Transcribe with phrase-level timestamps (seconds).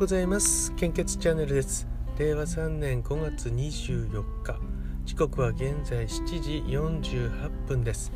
[0.00, 0.74] ございます。
[0.76, 1.86] 献血チャンネルです。
[2.18, 4.58] 令和3年5月24日。
[5.04, 8.10] 時刻は現在7時48分です。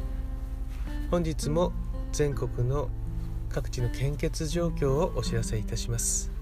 [1.11, 1.75] 本日も
[2.11, 2.89] 全国の
[3.51, 6.33] 各地の献血状況をお知らせいたします。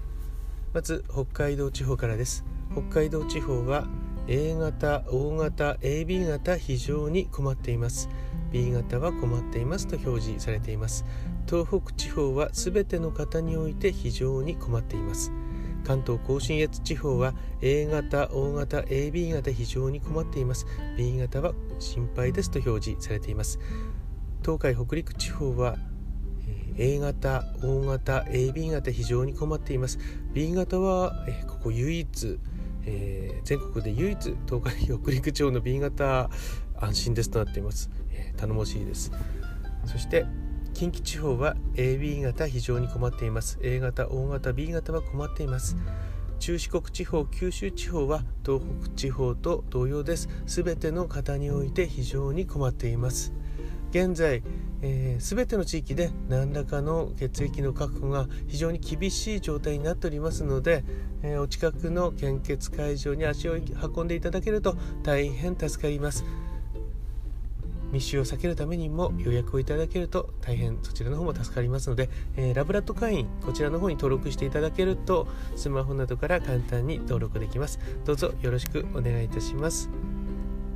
[0.73, 2.45] まず北海道地方からです。
[2.71, 3.85] 北海道地方は
[4.29, 8.07] A 型、O 型、AB 型非常に困っています。
[8.53, 9.87] B 型は困っています。
[9.87, 11.03] と表示されています。
[11.49, 15.31] 東北地方は全ての方において非常に困っています。
[15.83, 20.65] 関東甲信越地方は A 型、O 型、AB 型非常に困っています。
[20.97, 23.59] B 型は心配ですと表示されています。
[24.41, 25.77] 東海北陸地方は
[26.77, 29.99] A 型、O 型、AB 型非常に困っています。
[30.33, 32.39] B 型はここ唯一
[32.85, 36.29] えー、全国で唯一東海北陸地方の B 型
[36.79, 39.11] 安心ですとなっています、えー、頼もしいです。
[39.85, 40.25] そして
[40.83, 43.57] 近畿地方は AB 型非常に困っています。
[43.61, 45.77] A 型 O 型 B 型は困っています。
[46.39, 50.27] 中四国地方九州地方は東北地方と同様です。
[50.45, 53.31] すべての方において非常に困っています。
[53.91, 54.43] 現在
[54.85, 60.83] えー、全ての地域で何らかの血液の確保が非常に厳しい状態になっておりますので、
[61.21, 66.25] えー、お近くの献血会場に足を運んでいただけると大変助かります。
[67.93, 79.89] 密集を避けるためにも予約をいただけると大変そちらの方も助かりますので、えー、ラブラット会員こちらの方に登録していただけるとスマホなどから簡単に登録できますどうぞよろしくお願いいたします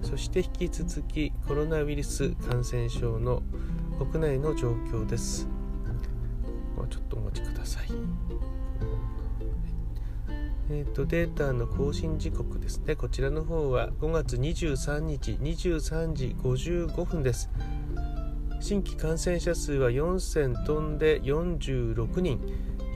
[0.03, 3.41] そして引き続きコロナウイルス感染症の
[3.97, 5.47] 国内の状況です。
[6.89, 7.87] ちょっとお待ちください。
[10.69, 12.95] えーと、データの更新時刻ですね。
[12.95, 17.49] こちらの方は5月23日23時55分です。
[18.59, 22.39] 新規感染者数は4000飛んで46人。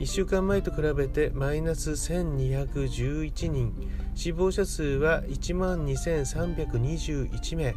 [0.00, 3.72] 1週間前と比べてマイナス1211人。
[4.14, 7.74] 死亡者数は1万2321名。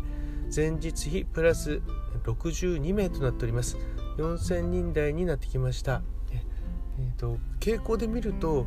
[0.54, 1.82] 前日比プラス
[2.24, 3.78] 62名となっております
[4.18, 6.02] 4000人台になってきました
[6.98, 8.66] えーと、傾向で見ると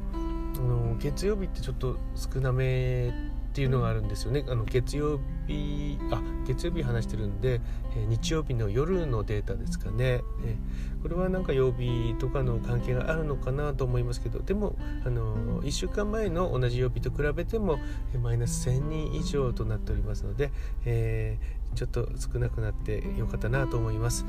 [0.62, 3.12] の月曜日ってちょっと少なめ
[3.58, 4.44] っていうのがあるんですよね。
[4.46, 7.60] あの月曜日あ月曜日話してるんで、
[7.96, 10.56] え、日曜日の夜のデータですかね、え、
[11.02, 17.80] これはなんか曜日とかの関係があるのかなと思いますけどでもあの1週間前の同じ曜日と比べても、
[18.14, 20.52] え、マイナス1000人以上となっておりますので、
[20.84, 21.36] え
[21.74, 24.24] ちょっと少なくなってよかったなと思います。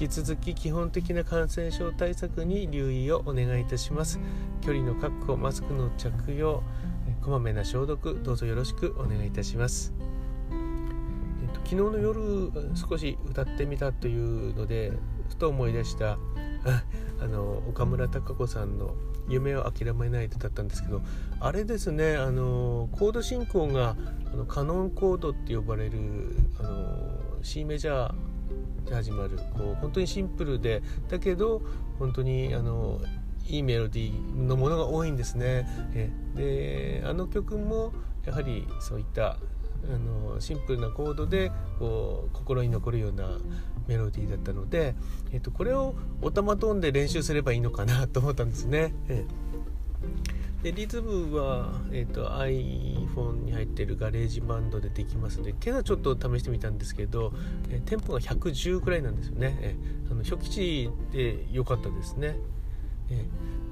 [0.00, 4.18] 引き続き基本的な感染症対策に留意をお願いいたします。
[4.60, 6.62] 距離の確保マスクの着用
[7.22, 9.94] こまめな消毒どうぞよろしくお願いいたします、
[10.50, 14.92] えっと、昨日の夜少し歌ってみたというので
[15.28, 16.18] ふと思い出した
[17.20, 18.96] あの岡村孝子さんの
[19.30, 21.00] 「夢を諦めないで」だったんですけど
[21.38, 23.96] あれですねあのコード進行が
[24.32, 31.62] あのカノンコードって呼ばれるあの C メジャーで始まるこう本当にシンプルでだけど
[32.00, 33.00] 本当にあの
[33.46, 35.66] いいメロディーのものが多いんですね。
[35.94, 37.92] えであの曲も
[38.24, 39.36] やはりそういった
[39.84, 43.38] あのシンプルなコードでこう心に残るような
[43.88, 44.94] メロディーだったので、
[45.32, 48.94] えっと、これをオタマトーンで練習すればいいのかなと思ったんですね。
[49.08, 49.24] え
[50.62, 57.32] でリズムは、えーと、iPhone に入ってるガレージバンドでできますので今朝ちょっと試してみたんですけど、
[57.68, 62.36] えー、テンポが110くらいなんですよね、えー、あの初期値で良かったですね。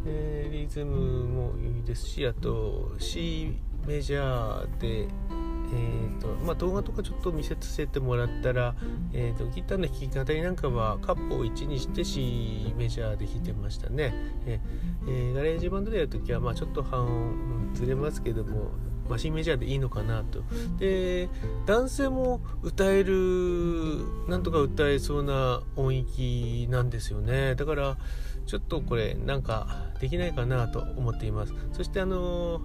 [0.06, 3.54] えー、リズムもいいですしあと C
[3.86, 8.74] メジャーで、えーとまあ、動画とかちょっと見せせてもらったら、
[9.12, 14.14] えーと、ギターの弾き語りなんかはカポを1にして C メジャーで弾いてましたね、
[14.46, 18.70] えー、ガレージバンドでやるときは、まあ、ちょっと半音ずれますけども
[19.10, 20.44] マシンメジャーでいいのかなと。
[20.78, 21.28] で
[21.66, 27.56] 男性も歌えるなんとか歌えそうな音域なんですよね。
[27.56, 27.98] だから
[28.46, 31.54] ちょっとこれなんかできないかなと思っています。
[31.72, 32.62] そしてあの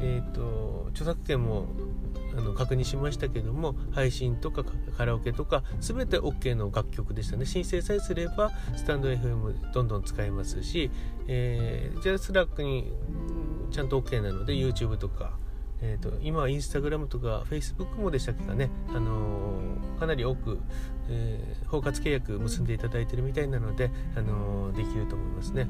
[0.00, 1.66] えっ、ー、と著作権も
[2.36, 4.64] あの確認しましたけども配信とか
[4.96, 7.44] カラオケとか全て OK の楽曲でしたね。
[7.44, 10.90] 申請さえすればスタンド FM どんどん使えますし、
[11.28, 12.90] えー、 JASRAC に
[13.70, 15.38] ちゃんと OK なので YouTube とか
[15.86, 20.58] えーと、今はインスタグラムとかフェイスブックもでしたっけかね、あのー、かなり多く、
[21.10, 25.68] えー、包括契約結んでいただいてるみたいなので、あのー、できると思いますね。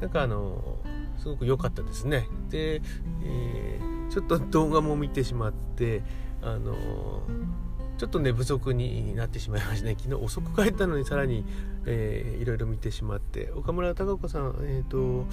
[0.00, 0.78] なんかあの
[1.16, 2.26] すごく良かったですね。
[2.48, 2.80] で、
[3.24, 6.02] えちょっと動画も見てしまって、
[6.42, 7.22] あの
[8.02, 9.94] ちょっと寝不足になってしまいましたね。
[9.96, 11.44] 昨日遅く帰ったのにさらに、
[11.86, 13.52] えー、いろいろ見てしまって。
[13.54, 15.24] 岡村孝子さん、えーと、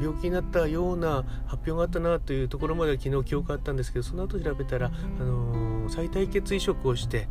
[0.00, 7.26] 病気になったような発表があったなというところまでは昨日記憶あったんですけどその後調べたら、あのー、再体血移植をして、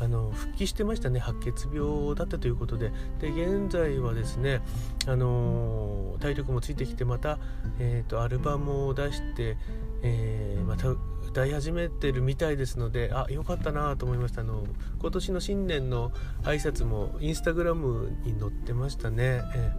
[0.00, 1.20] あの復帰してましたね。
[1.20, 2.92] 白血病だったということで。
[3.20, 4.62] で現在はですね、
[5.06, 7.38] あの体力もついてきてまた、
[7.78, 9.58] えーと、アルバムを出して、
[10.02, 10.94] え、また
[11.28, 14.40] 歌い始めてるみたいですのであよかったなと思いました。
[14.40, 14.64] あの
[14.98, 16.10] 今年の新年の
[16.42, 19.72] 挨拶もインスタグラムに載ってましたね、え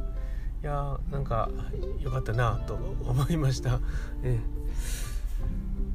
[0.62, 1.50] ー、いやーなんか
[2.00, 3.80] 良かったなと思いました、
[4.24, 4.40] え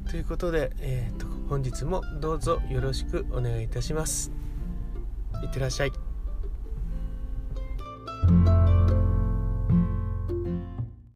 [0.05, 4.31] ー、ということで、えーと、本日もどうぞよろしくお願いいたします。
[5.43, 6.04] いってらっしゃい。